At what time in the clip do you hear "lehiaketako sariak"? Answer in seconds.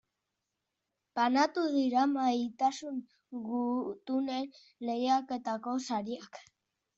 4.89-6.43